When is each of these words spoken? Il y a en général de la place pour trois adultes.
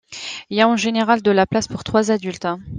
Il 0.49 0.57
y 0.57 0.61
a 0.61 0.67
en 0.67 0.77
général 0.77 1.21
de 1.21 1.29
la 1.29 1.45
place 1.45 1.67
pour 1.67 1.83
trois 1.83 2.09
adultes. 2.09 2.47